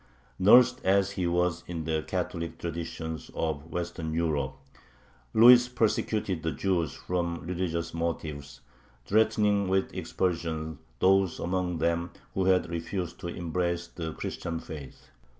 Nursed 0.39 0.81
as 0.83 1.11
he 1.11 1.27
was 1.27 1.63
in 1.67 1.83
the 1.83 2.01
Catholic 2.07 2.57
traditions 2.57 3.29
of 3.35 3.69
Western 3.69 4.15
Europe, 4.15 4.57
Louis 5.31 5.67
persecuted 5.69 6.41
the 6.41 6.51
Jews 6.51 6.93
from 6.95 7.41
religious 7.45 7.93
motives, 7.93 8.61
threatening 9.05 9.67
with 9.67 9.93
expulsion 9.93 10.79
those 10.97 11.37
among 11.39 11.77
them 11.77 12.09
who 12.33 12.45
had 12.45 12.67
refused 12.67 13.19
to 13.19 13.27
embrace 13.27 13.85
the 13.85 14.11
Christian 14.13 14.59
faith. 14.59 15.11